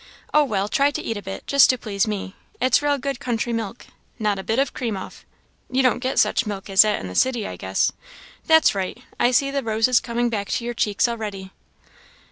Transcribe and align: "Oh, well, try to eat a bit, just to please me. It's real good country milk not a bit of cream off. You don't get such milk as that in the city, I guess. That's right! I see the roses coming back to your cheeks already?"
"Oh, 0.33 0.43
well, 0.43 0.67
try 0.67 0.89
to 0.89 0.99
eat 1.03 1.15
a 1.15 1.21
bit, 1.21 1.45
just 1.45 1.69
to 1.69 1.77
please 1.77 2.07
me. 2.07 2.35
It's 2.59 2.81
real 2.81 2.97
good 2.97 3.19
country 3.19 3.53
milk 3.53 3.85
not 4.17 4.39
a 4.39 4.43
bit 4.43 4.57
of 4.57 4.73
cream 4.73 4.97
off. 4.97 5.27
You 5.69 5.83
don't 5.83 5.99
get 5.99 6.17
such 6.17 6.47
milk 6.47 6.71
as 6.71 6.81
that 6.81 6.99
in 7.01 7.07
the 7.07 7.13
city, 7.13 7.45
I 7.45 7.55
guess. 7.55 7.91
That's 8.47 8.73
right! 8.73 8.97
I 9.19 9.29
see 9.29 9.51
the 9.51 9.61
roses 9.61 9.99
coming 9.99 10.31
back 10.31 10.47
to 10.49 10.65
your 10.65 10.73
cheeks 10.73 11.07
already?" 11.07 11.51